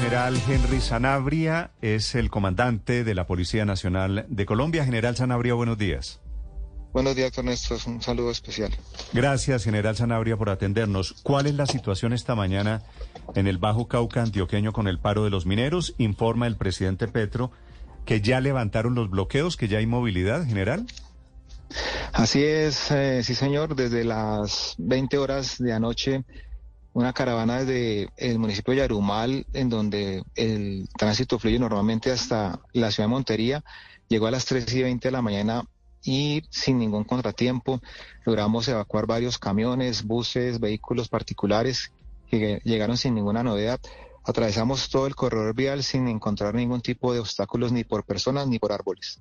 [0.00, 4.84] general Henry Sanabria es el comandante de la Policía Nacional de Colombia.
[4.84, 6.20] General Sanabria, buenos días.
[6.92, 7.78] Buenos días, Ernesto.
[7.86, 8.72] Un saludo especial.
[9.14, 11.14] Gracias, general Sanabria, por atendernos.
[11.22, 12.82] ¿Cuál es la situación esta mañana
[13.34, 15.94] en el Bajo Cauca antioqueño con el paro de los mineros?
[15.96, 17.50] Informa el presidente Petro
[18.04, 20.86] que ya levantaron los bloqueos, que ya hay movilidad, general.
[22.12, 26.24] Así es, eh, sí señor, desde las 20 horas de anoche
[26.96, 32.90] una caravana desde el municipio de Yarumal, en donde el tránsito fluye normalmente hasta la
[32.90, 33.64] ciudad de Montería,
[34.08, 35.62] llegó a las 3 y 20 de la mañana
[36.02, 37.82] y sin ningún contratiempo
[38.24, 41.92] logramos evacuar varios camiones, buses, vehículos particulares
[42.30, 43.78] que llegaron sin ninguna novedad.
[44.24, 48.58] Atravesamos todo el corredor vial sin encontrar ningún tipo de obstáculos ni por personas ni
[48.58, 49.20] por árboles.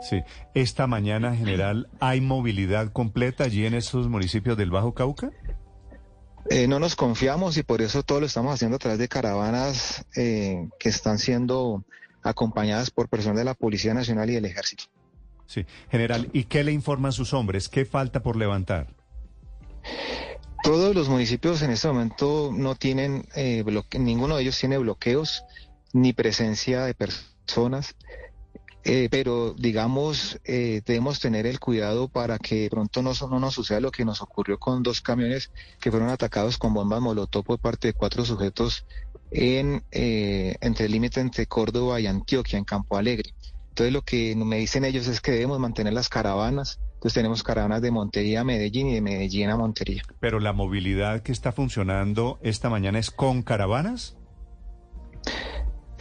[0.00, 0.22] Sí,
[0.54, 5.30] esta mañana, general, ¿hay movilidad completa allí en esos municipios del Bajo Cauca?
[6.48, 10.04] Eh, no nos confiamos y por eso todo lo estamos haciendo a través de caravanas
[10.16, 11.84] eh, que están siendo
[12.22, 14.84] acompañadas por personas de la Policía Nacional y del Ejército.
[15.46, 17.68] Sí, general, ¿y qué le informan sus hombres?
[17.68, 18.94] ¿Qué falta por levantar?
[20.62, 23.64] Todos los municipios en este momento no tienen, eh,
[23.98, 25.44] ninguno de ellos tiene bloqueos
[25.92, 27.96] ni presencia de personas.
[28.84, 33.80] Eh, pero digamos, eh, debemos tener el cuidado para que pronto no, no, nos suceda
[33.80, 35.50] lo que nos ocurrió con dos camiones
[35.80, 38.86] que fueron atacados con bombas molotov por parte de cuatro sujetos
[39.30, 43.34] en eh, entre el límite entre Córdoba y Antioquia, en Campo Alegre.
[43.68, 46.80] Entonces lo que me dicen ellos es que debemos mantener las caravanas.
[46.94, 50.02] Entonces tenemos caravanas de Montería a Medellín y de Medellín a Montería.
[50.20, 54.19] Pero la movilidad que está funcionando esta mañana es con caravanas.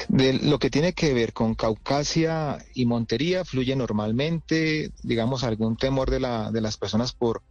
[0.10, 6.10] De lo que tiene que ver con Caucasia y Montería fluye normalmente, digamos, algún temor
[6.10, 7.44] de, la, de las personas por,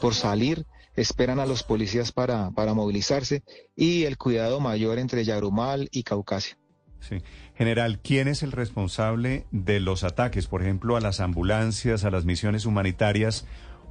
[0.00, 3.42] por salir, esperan a los policías para, para movilizarse
[3.74, 6.58] y el cuidado mayor entre Yarumal y Caucasia.
[7.00, 7.22] Sí.
[7.56, 12.26] General, ¿quién es el responsable de los ataques, por ejemplo, a las ambulancias, a las
[12.26, 13.46] misiones humanitarias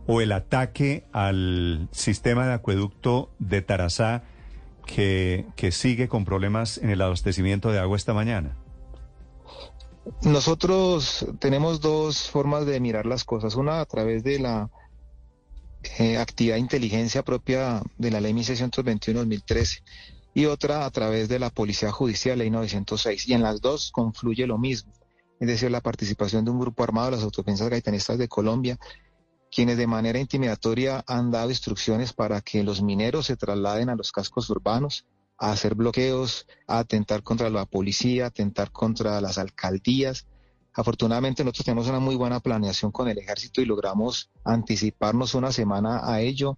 [0.05, 4.23] o el ataque al sistema de acueducto de Tarazá?
[4.85, 8.57] Que, sigue con problemas en el abastecimiento de agua esta mañana?
[10.23, 13.55] Nosotros tenemos dos formas de mirar las cosas.
[13.55, 14.69] Una a través de la
[15.99, 19.83] eh, actividad de inteligencia propia de la ley 1621-2013
[20.33, 23.27] y otra a través de la Policía Judicial, ley 906.
[23.27, 24.91] Y en las dos confluye lo mismo,
[25.39, 28.79] es decir, la participación de un grupo armado de las autodefensas gaitanistas de Colombia
[29.51, 34.11] quienes de manera intimidatoria han dado instrucciones para que los mineros se trasladen a los
[34.11, 35.05] cascos urbanos
[35.37, 40.27] a hacer bloqueos, a atentar contra la policía, a atentar contra las alcaldías.
[40.73, 46.01] Afortunadamente nosotros tenemos una muy buena planeación con el ejército y logramos anticiparnos una semana
[46.03, 46.57] a ello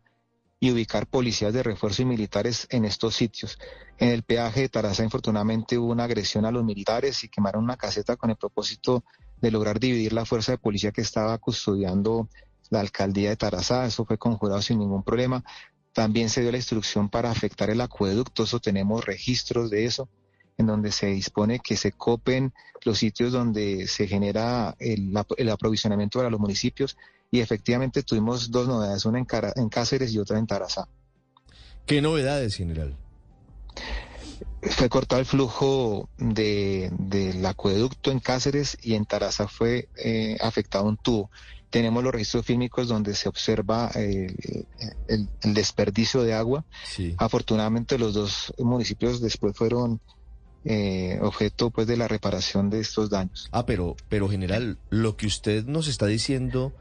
[0.59, 3.57] y ubicar policías de refuerzo y militares en estos sitios.
[3.97, 7.75] En el peaje de Taraza, infortunadamente, hubo una agresión a los militares y quemaron una
[7.75, 9.03] caseta con el propósito
[9.41, 12.29] de lograr dividir la fuerza de policía que estaba custodiando
[12.69, 15.43] la alcaldía de Tarazá, eso fue conjurado sin ningún problema.
[15.93, 20.09] También se dio la instrucción para afectar el acueducto, eso tenemos registros de eso,
[20.57, 22.53] en donde se dispone que se copen
[22.83, 25.15] los sitios donde se genera el,
[25.51, 26.97] aprovisionamiento para los municipios
[27.31, 30.87] y efectivamente tuvimos dos novedades, una en, Cáceres y otra en Tarazá.
[31.85, 32.95] ¿Qué novedades, general?
[34.61, 40.97] Fue cortado el flujo del acueducto en Cáceres y en Tarazá fue eh, afectado un
[40.97, 41.29] tubo
[41.73, 44.37] tenemos los registros fílmicos donde se observa el,
[45.43, 46.65] desperdicio de agua.
[47.17, 49.99] Afortunadamente los dos municipios después fueron
[50.65, 53.49] eh, objeto pues de la reparación de estos daños.
[53.51, 56.73] Ah, pero, pero general, lo que usted nos está diciendo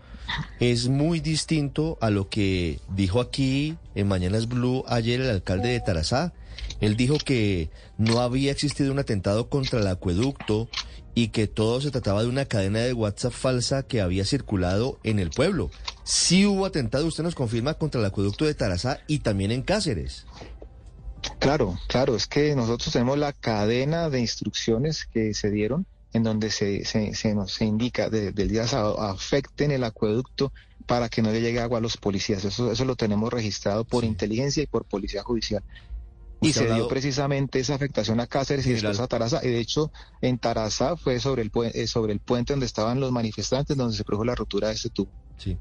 [0.60, 5.80] es muy distinto a lo que dijo aquí en Mañanas Blue ayer el alcalde de
[5.80, 6.34] Tarazá.
[6.82, 10.68] Él dijo que no había existido un atentado contra el acueducto
[11.14, 15.18] y que todo se trataba de una cadena de WhatsApp falsa que había circulado en
[15.18, 15.70] el pueblo.
[16.04, 20.26] Sí hubo atentado, usted nos confirma, contra el acueducto de Tarazá y también en Cáceres.
[21.38, 26.50] Claro, claro, es que nosotros tenemos la cadena de instrucciones que se dieron en donde
[26.50, 30.52] se, se, nos se indica del día sábado afecten el acueducto
[30.86, 32.44] para que no le llegue agua a los policías.
[32.44, 35.62] Eso, eso lo tenemos registrado por inteligencia y por policía judicial.
[36.42, 39.40] Y se dio precisamente esa afectación a Cáceres y después a Taraza.
[39.42, 43.12] Y de hecho, en Taraza fue sobre el, eh, sobre el puente donde estaban los
[43.12, 45.10] manifestantes, donde se produjo la rotura de ese tubo.
[45.38, 45.56] Sí.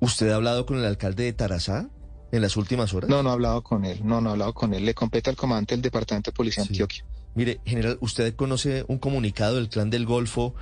[0.00, 1.88] ¿Usted ha hablado con el alcalde de Tarazá
[2.30, 3.10] en las últimas horas?
[3.10, 4.00] No, no ha hablado con él.
[4.04, 4.84] No, no ha hablado con él.
[4.84, 7.04] Le completa el comandante del Departamento de Policía Antioquia.
[7.34, 10.54] Mire, general, ¿usted conoce un comunicado del Clan del Golfo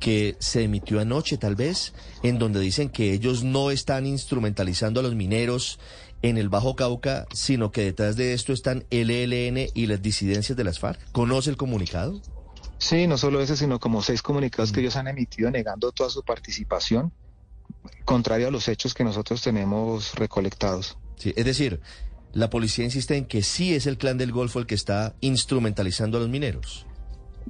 [0.00, 5.02] que se emitió anoche, tal vez, en donde dicen que ellos no están instrumentalizando a
[5.02, 5.78] los mineros
[6.22, 10.56] en el Bajo Cauca, sino que detrás de esto están el ELN y las disidencias
[10.56, 11.00] de las FARC?
[11.12, 12.20] ¿Conoce el comunicado?
[12.78, 16.22] Sí, no solo ese, sino como seis comunicados que ellos han emitido negando toda su
[16.22, 17.12] participación,
[18.04, 20.96] contrario a los hechos que nosotros tenemos recolectados.
[21.16, 21.80] Sí, es decir,
[22.32, 26.18] la policía insiste en que sí es el clan del Golfo el que está instrumentalizando
[26.18, 26.86] a los mineros.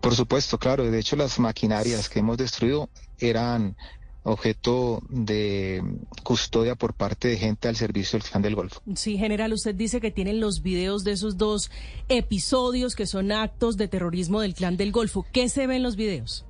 [0.00, 0.88] Por supuesto, claro.
[0.90, 2.88] De hecho, las maquinarias que hemos destruido
[3.18, 3.76] eran
[4.28, 5.82] objeto de
[6.22, 8.82] custodia por parte de gente al servicio del clan del Golfo.
[8.94, 11.70] Sí, general, usted dice que tienen los videos de esos dos
[12.08, 15.26] episodios que son actos de terrorismo del clan del Golfo.
[15.32, 16.44] ¿Qué se ve en los videos?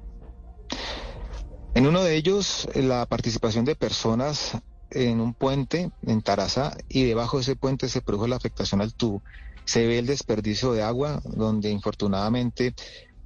[1.74, 4.58] En uno de ellos, la participación de personas
[4.90, 8.94] en un puente en Tarazá y debajo de ese puente se produjo la afectación al
[8.94, 9.22] tubo.
[9.64, 12.74] Se ve el desperdicio de agua, donde infortunadamente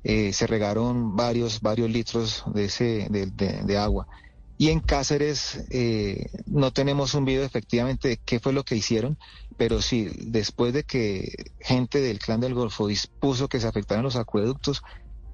[0.04, 4.08] eh, se regaron varios, varios litros de, ese, de, agua.
[4.56, 9.18] Y en Cáceres eh, no tenemos un video efectivamente de qué fue lo que hicieron,
[9.56, 14.16] pero sí, después de que gente del clan del Golfo dispuso que se afectaran los
[14.16, 14.82] acueductos,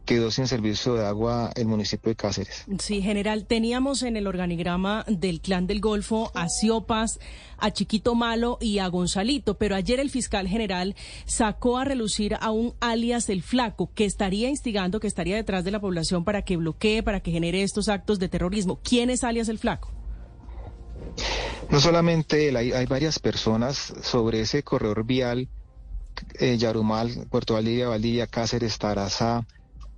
[0.09, 2.65] quedó sin servicio de agua el municipio de Cáceres.
[2.79, 7.21] Sí, general, teníamos en el organigrama del Clan del Golfo a Siopas,
[7.59, 10.97] a Chiquito Malo y a Gonzalito, pero ayer el fiscal general
[11.27, 15.73] sacó a relucir a un alias el Flaco, que estaría instigando, que estaría detrás de
[15.73, 18.81] la población para que bloquee, para que genere estos actos de terrorismo.
[18.83, 19.93] ¿Quién es alias el Flaco?
[21.69, 25.49] No solamente él, hay, varias personas sobre ese corredor vial,
[26.41, 29.47] eh, Yarumal, Puerto Valdivia, Valdivia, Cáceres, Tarazá,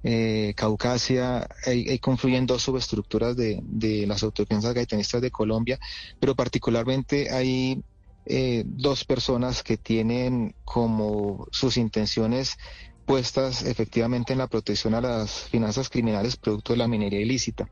[0.02, 3.62] eh, Caucasia, ahí, confluyen dos subestructuras de,
[4.06, 5.78] las autodefensas gaitanistas de Colombia,
[6.18, 7.82] pero particularmente hay
[8.26, 12.56] eh, dos personas que tienen como sus intenciones
[13.04, 17.68] puestas efectivamente en la protección a las finanzas criminales producto de la minería ilícita.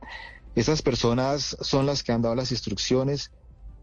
[0.54, 3.30] Esas personas son las que han dado las instrucciones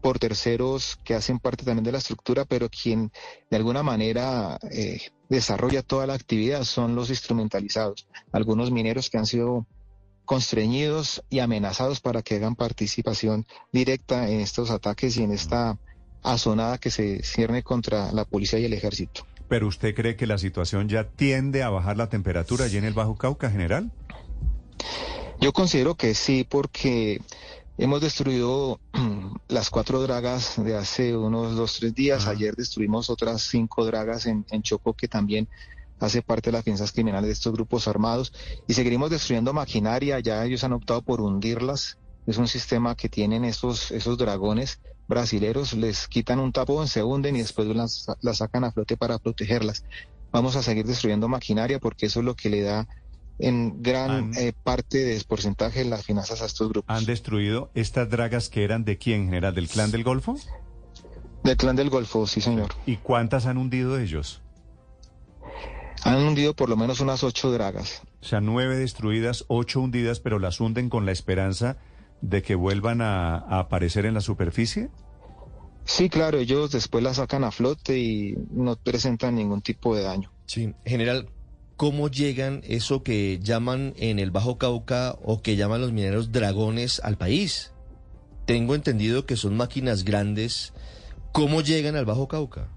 [0.00, 3.10] por terceros que hacen parte también de la estructura, pero quien
[3.50, 9.26] de alguna manera eh, desarrolla toda la actividad son los instrumentalizados, algunos mineros que han
[9.26, 9.66] sido
[10.24, 15.78] constreñidos y amenazados para que hagan participación directa en estos ataques y en esta
[16.22, 19.26] azonada que se cierne contra la policía y el ejército.
[19.48, 22.94] ¿Pero usted cree que la situación ya tiende a bajar la temperatura allí en el
[22.94, 23.92] Bajo Cauca, general?
[25.40, 27.20] Yo considero que sí, porque
[27.78, 28.80] hemos destruido
[29.48, 32.26] las cuatro dragas de hace unos dos, tres días.
[32.26, 35.48] Ayer destruimos otras cinco dragas en, en Choco que también
[36.00, 38.32] hace parte de las fianzas criminales de estos grupos armados.
[38.66, 40.20] Y seguiremos destruyendo maquinaria.
[40.20, 41.98] Ya ellos han optado por hundirlas.
[42.26, 45.74] Es un sistema que tienen esos, esos dragones brasileros.
[45.74, 49.84] Les quitan un tapón, se hunden y después las, las sacan a flote para protegerlas.
[50.32, 52.88] Vamos a seguir destruyendo maquinaria porque eso es lo que le da
[53.38, 56.96] en gran eh, parte de porcentaje las finanzas a estos grupos.
[56.96, 59.54] ¿Han destruido estas dragas que eran de quién, general?
[59.54, 60.36] ¿Del clan del Golfo?
[61.44, 62.74] Del clan del Golfo, sí, señor.
[62.86, 64.42] ¿Y cuántas han hundido ellos?
[66.04, 68.02] Han hundido por lo menos unas ocho dragas.
[68.22, 71.76] O sea, nueve destruidas, ocho hundidas, pero las hunden con la esperanza
[72.20, 74.88] de que vuelvan a, a aparecer en la superficie.
[75.84, 80.32] Sí, claro, ellos después las sacan a flote y no presentan ningún tipo de daño.
[80.46, 81.28] Sí, general,
[81.76, 87.00] cómo llegan eso que llaman en el Bajo Cauca o que llaman los mineros dragones
[87.00, 87.72] al país.
[88.46, 90.72] Tengo entendido que son máquinas grandes.
[91.32, 92.68] ¿Cómo llegan al Bajo Cauca?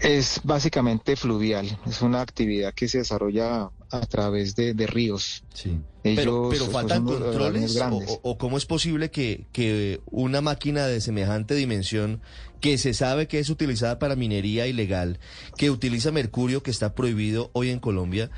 [0.00, 5.44] Es básicamente fluvial, es una actividad que se desarrolla a través de, ríos.
[5.54, 5.78] Sí.
[6.02, 11.54] pero, pero faltan controles o, o, cómo es posible que, que una máquina de semejante
[11.54, 12.20] dimensión
[12.60, 15.18] que se sabe que es utilizada para minería ilegal,
[15.56, 18.30] que utiliza mercurio que está prohibido hoy en Colombia,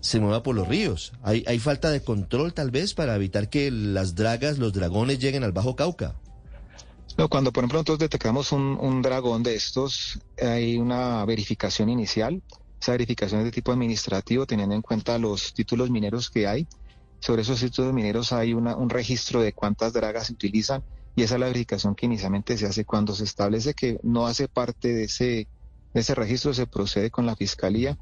[0.00, 1.12] se mueva por los ríos.
[1.22, 5.44] Hay, hay falta de control tal vez para evitar que las dragas, los dragones lleguen
[5.44, 6.16] al Bajo Cauca.
[7.18, 12.40] No, cuando por ejemplo nosotros detectamos un, un dragón de estos, hay una verificación inicial.
[12.80, 16.68] Esa verificación es de tipo administrativo, teniendo en cuenta los títulos mineros que hay.
[17.18, 20.84] Sobre esos títulos mineros hay una, un registro de cuántas dragas se utilizan
[21.16, 24.46] y esa es la verificación que inicialmente se hace cuando se establece que no hace
[24.46, 25.48] parte de ese,
[25.92, 27.98] de ese registro, se procede con la Fiscalía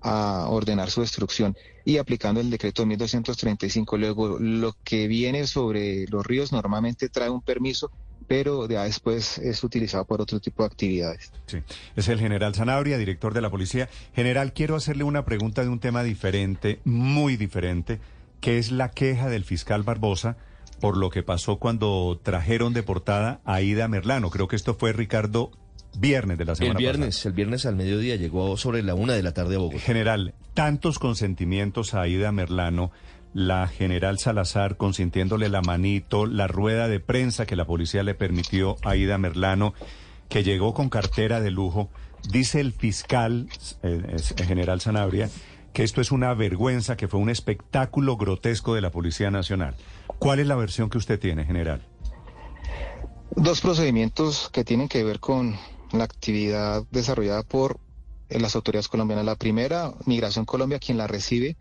[0.00, 3.98] a ordenar su destrucción y aplicando el decreto 1235.
[3.98, 7.90] Luego, lo que viene sobre los ríos normalmente trae un permiso,
[8.30, 11.32] pero ya después es utilizado por otro tipo de actividades.
[11.46, 11.58] Sí,
[11.96, 13.88] es el general Zanabria, director de la policía.
[14.14, 17.98] General, quiero hacerle una pregunta de un tema diferente, muy diferente,
[18.40, 20.36] que es la queja del fiscal Barbosa
[20.80, 24.30] por lo que pasó cuando trajeron deportada a Ida Merlano.
[24.30, 25.50] Creo que esto fue Ricardo
[25.98, 27.30] viernes de la semana El viernes, pasada.
[27.30, 29.80] el viernes al mediodía llegó sobre la una de la tarde a Bogotá.
[29.80, 32.92] General, tantos consentimientos a Ida Merlano,
[33.32, 38.76] la general Salazar consintiéndole la manito, la rueda de prensa que la policía le permitió
[38.82, 39.74] a Ida Merlano,
[40.28, 41.90] que llegó con cartera de lujo.
[42.30, 43.48] Dice el fiscal,
[43.82, 45.30] eh, el general Sanabria,
[45.72, 49.76] que esto es una vergüenza, que fue un espectáculo grotesco de la Policía Nacional.
[50.18, 51.82] ¿Cuál es la versión que usted tiene, general?
[53.36, 55.56] Dos procedimientos que tienen que ver con
[55.92, 57.78] la actividad desarrollada por
[58.28, 59.24] las autoridades colombianas.
[59.24, 61.56] La primera, Migración Colombia, quien la recibe,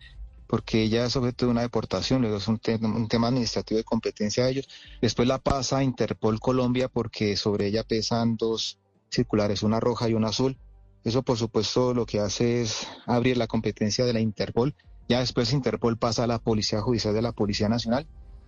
[0.50, 4.46] porque ella es objeto de una deportación, luego es un, un tema administrativo de competencia
[4.46, 4.68] de ellos.
[5.00, 8.79] Después la pasa a Interpol Colombia porque sobre ella pesan dos
[9.12, 10.58] circulares, una roja y una azul.
[11.03, 14.74] Eso, por supuesto, lo que hace es abrir la competencia de la Interpol.
[15.08, 18.08] Ya después Interpol pasa a la Policía Judicial de la Policía Nacional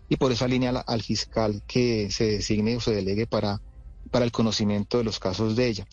[0.10, 3.62] y por esa línea al fiscal que se designe o se delegue para,
[4.10, 5.88] para el conocimiento de los casos de ella.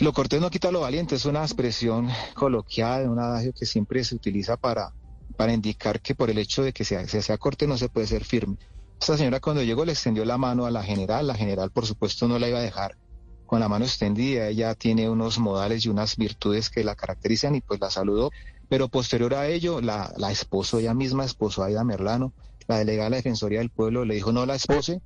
[0.00, 4.16] Lo cortés no quita lo valiente, es una expresión coloquial, un adagio que siempre se
[4.16, 4.92] utiliza para,
[5.36, 8.24] para indicar que por el hecho de que sea, sea corte no se puede ser
[8.24, 8.56] firme.
[9.00, 12.28] Esta señora cuando llegó le extendió la mano a la general, la general por supuesto
[12.28, 12.96] no la iba a dejar
[13.46, 17.60] con la mano extendida, ella tiene unos modales y unas virtudes que la caracterizan y
[17.60, 18.30] pues la saludó,
[18.68, 22.32] pero posterior a ello la, la esposo, ella misma esposo a Aida Merlano,
[22.66, 25.02] la delegada de la Defensoría del Pueblo le dijo no la espose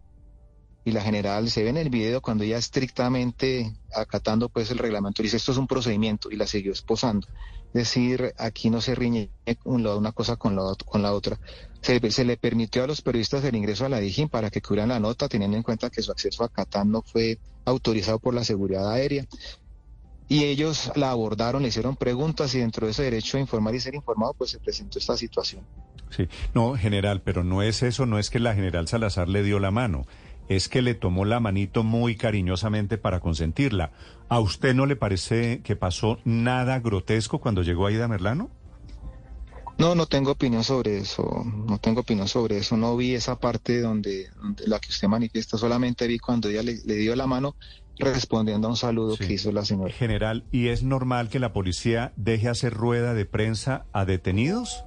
[0.85, 5.23] y la general se ve en el video cuando ella estrictamente acatando pues el reglamento
[5.23, 7.27] dice esto es un procedimiento y la siguió esposando.
[7.73, 9.31] Decir, aquí no se riñe
[9.65, 11.39] una cosa con la, con la otra.
[11.83, 15.01] Se, le permitió a los periodistas el ingreso a la DIGIN para que cubrieran la
[15.01, 18.91] nota, teniendo en cuenta que su acceso a Catán no fue autorizado por la seguridad
[18.91, 19.27] aérea.
[20.29, 23.81] Y ellos la abordaron, le hicieron preguntas y dentro de ese derecho a informar y
[23.81, 25.65] ser informado, pues se presentó esta situación.
[26.11, 29.59] Sí, no, general, pero no es eso, no es que la general Salazar le dio
[29.59, 30.07] la mano
[30.49, 33.93] es que le tomó la manito muy cariñosamente para consentirla.
[34.29, 38.51] ¿A usted no le parece que pasó nada grotesco cuando llegó Aida Merlano?
[39.79, 43.81] No, no tengo opinión sobre eso, no tengo opinión sobre eso, no vi esa parte
[43.81, 44.29] donde,
[44.67, 47.55] la que usted manifiesta, solamente vi cuando ella le, dio la mano
[47.97, 49.93] respondiendo a un saludo que hizo la señora.
[49.93, 54.85] General, ¿y es normal que la policía deje hacer rueda de prensa a detenidos?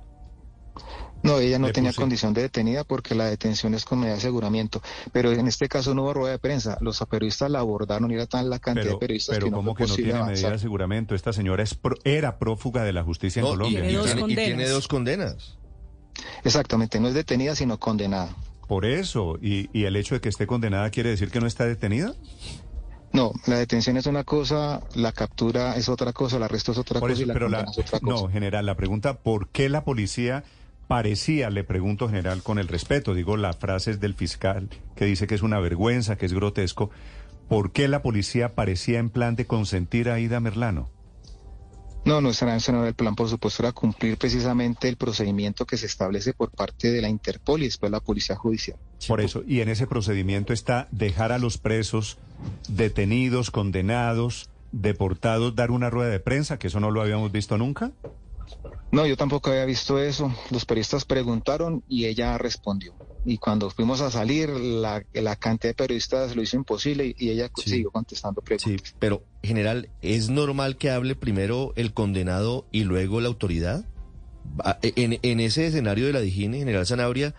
[1.23, 4.81] No, ella no tenía condición de detenida porque la detención es con medida de aseguramiento.
[5.11, 6.77] Pero en este caso no hubo rueda de prensa.
[6.81, 9.75] Los periodistas la abordaron y era tan la cantidad de periodistas pero que no ¿cómo
[9.75, 11.15] que no tiene medida de aseguramiento?
[11.15, 13.79] Esta señora es era prófuga de la justicia en Colombia.
[13.79, 15.57] Y tiene, dos condenas.
[16.43, 18.35] Exactamente, no es detenida sino condenada.
[18.67, 21.65] Por eso, ¿Y, ¿y el hecho de que esté condenada quiere decir que no está
[21.65, 22.13] detenida?
[23.13, 27.01] No, la detención es una cosa, la captura es otra cosa, el arresto es otra
[27.01, 28.21] cosa y la condena es otra cosa.
[28.21, 30.45] No, general, la pregunta, ¿por qué la policía
[30.91, 35.25] parecía, le pregunto general con el respeto, digo la frase es del fiscal que dice
[35.25, 36.89] que es una vergüenza, que es grotesco,
[37.47, 40.89] ¿por qué la policía parecía en plan de consentir a Ida Merlano?
[42.03, 45.77] No, no, ese no era el plan, por supuesto, era cumplir precisamente el procedimiento que
[45.77, 48.77] se establece por parte de la Interpol y después la Policía Judicial.
[49.07, 52.17] Por eso, y en ese procedimiento está dejar a los presos
[52.67, 57.93] detenidos, condenados, deportados, dar una rueda de prensa, que eso no lo habíamos visto nunca.
[58.91, 60.33] No, yo tampoco había visto eso.
[60.49, 62.93] Los periodistas preguntaron y ella respondió.
[63.23, 65.03] Y cuando fuimos a salir, la,
[65.37, 68.83] cantidad de periodistas lo hizo imposible y, ella siguió contestando preguntas.
[68.89, 73.85] Sí, pero general, ¿es normal que hable primero el condenado y luego la autoridad?
[74.81, 77.35] En, ese escenario de la Digine, general Zanabria,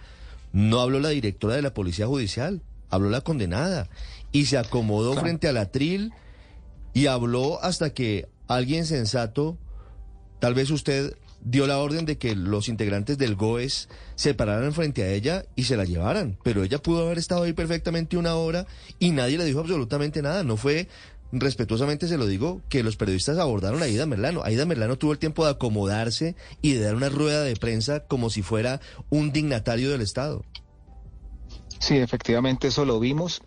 [0.53, 3.89] no habló la directora de la Policía Judicial, habló la condenada
[4.31, 6.13] y se acomodó frente al atril
[6.95, 9.59] y habló hasta que alguien sensato,
[10.43, 15.05] tal vez usted dio la orden de que los integrantes del GOES se pararan frente
[15.05, 16.37] a ella y se la llevaran.
[16.43, 18.67] Pero ella pudo haber estado ahí perfectamente una hora
[18.99, 20.43] y nadie le dijo absolutamente nada.
[20.43, 20.89] No fue,
[21.31, 24.43] respetuosamente se lo digo, que los periodistas abordaron a Aida Merlano.
[24.43, 28.29] Aida Merlano tuvo el tiempo de acomodarse y de dar una rueda de prensa como
[28.29, 28.81] si fuera
[29.11, 30.45] un dignatario del Estado.
[31.79, 33.43] Sí, efectivamente eso lo vimos.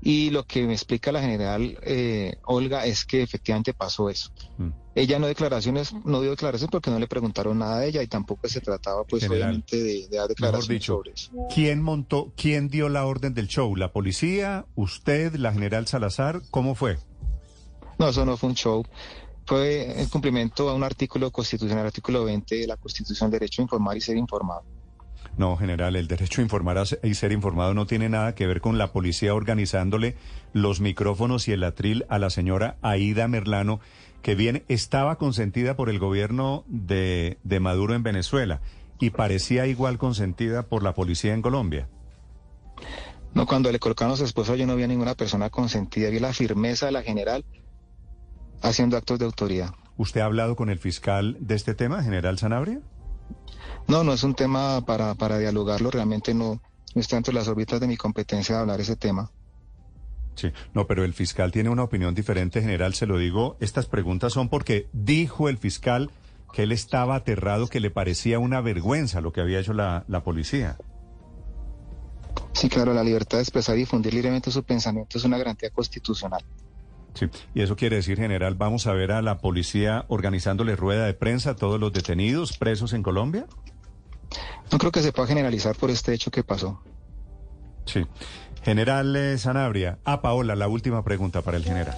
[0.00, 4.30] Y lo que me explica la general eh, Olga es que efectivamente pasó eso.
[4.58, 4.68] Mm.
[4.94, 8.48] Ella no declaraciones, no dio declaraciones porque no le preguntaron nada a ella y tampoco
[8.48, 11.30] se trataba, pues, obviamente, de, dar declaraciones sobre eso.
[11.54, 13.74] ¿Quién montó, quién dio la orden del show?
[13.76, 14.66] ¿La policía?
[14.74, 15.34] ¿Usted?
[15.34, 16.42] ¿La general Salazar?
[16.50, 16.98] ¿Cómo fue?
[17.98, 18.84] No, eso no fue un show.
[19.46, 23.96] Fue en cumplimiento a un artículo constitucional, artículo 20 de la Constitución, derecho a informar
[23.96, 24.62] y ser informado.
[25.36, 28.76] No, general, el derecho a informar y ser informado no tiene nada que ver con
[28.76, 30.16] la policía organizándole
[30.52, 33.80] los micrófonos y el atril a la señora Aida Merlano,
[34.20, 38.60] que bien estaba consentida por el gobierno de, de Maduro en Venezuela
[38.98, 41.88] y parecía igual consentida por la policía en Colombia.
[43.34, 46.18] No, cuando le colocaron a su esposa yo no vi a ninguna persona consentida, vi
[46.18, 47.44] la firmeza de la general
[48.62, 49.70] haciendo actos de autoridad.
[49.96, 52.80] ¿Usted ha hablado con el fiscal de este tema, general Sanabria?
[53.86, 56.60] No, no es un tema para, para dialogarlo, realmente no,
[56.94, 59.30] no está entre las órbitas de mi competencia de hablar ese tema.
[60.34, 63.56] Sí, no, pero el fiscal tiene una opinión diferente, general, se lo digo.
[63.60, 66.10] Estas preguntas son porque dijo el fiscal
[66.52, 70.22] que él estaba aterrado, que le parecía una vergüenza lo que había hecho la, la
[70.22, 70.76] policía.
[72.52, 76.44] Sí, claro, la libertad de expresar y difundir libremente su pensamiento es una garantía constitucional.
[77.14, 81.14] Sí, y eso quiere decir, general, vamos a ver a la policía organizándole rueda de
[81.14, 83.46] prensa a todos los detenidos presos en Colombia.
[84.70, 86.80] No creo que se pueda generalizar por este hecho que pasó.
[87.86, 88.06] Sí.
[88.62, 89.98] General eh, Sanabria.
[90.04, 91.96] Ah, Paola, la última pregunta para el general.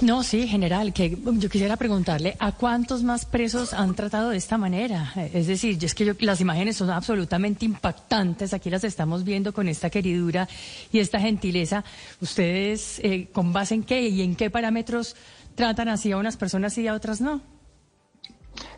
[0.00, 4.58] No, sí, general, que yo quisiera preguntarle a cuántos más presos han tratado de esta
[4.58, 5.12] manera.
[5.32, 8.52] Es decir, es que las imágenes son absolutamente impactantes.
[8.52, 10.48] Aquí las estamos viendo con esta queridura
[10.90, 11.84] y esta gentileza.
[12.20, 15.14] ¿Ustedes eh, con base en qué y en qué parámetros
[15.54, 17.40] tratan así a unas personas y a otras no?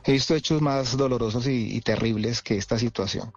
[0.04, 3.33] He visto hechos más dolorosos y terribles que esta situación.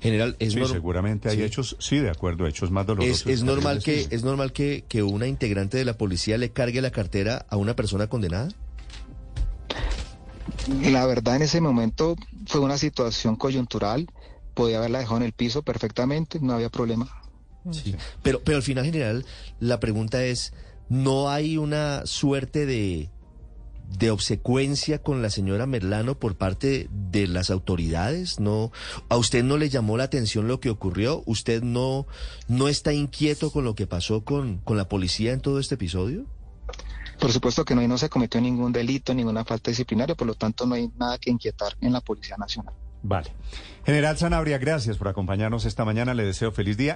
[0.00, 3.26] General, es sí, seguramente hay hechos, sí, de acuerdo, hechos más dolorosos.
[3.26, 6.90] Es, normal que es normal que, que una integrante de la policía le cargue la
[6.90, 8.48] cartera a una persona condenada.
[10.82, 14.06] La verdad, en ese momento fue una situación coyuntural.
[14.54, 17.08] Podía haberla dejado en el piso perfectamente, no había problema.
[17.72, 17.94] Sí.
[18.22, 19.24] Pero, pero al final, general,
[19.60, 20.52] la pregunta es:
[20.88, 23.10] ¿no hay una suerte de
[23.98, 28.40] de obsecuencia con la señora Merlano por parte de las autoridades?
[28.40, 28.72] ¿No,
[29.08, 31.22] ¿A usted no le llamó la atención lo que ocurrió?
[31.26, 32.06] ¿Usted no,
[32.48, 36.26] no está inquieto con lo que pasó con, con la policía en todo este episodio?
[37.18, 40.34] Por supuesto que no, y no se cometió ningún delito, ninguna falta disciplinaria, por lo
[40.34, 42.74] tanto no hay nada que inquietar en la Policía Nacional.
[43.02, 43.30] Vale.
[43.84, 46.12] General Sanabria, gracias por acompañarnos esta mañana.
[46.12, 46.94] Le deseo feliz día.